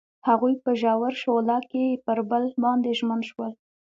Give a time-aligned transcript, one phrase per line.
[0.27, 3.51] هغوی په ژور شعله کې پر بل باندې ژمن شول.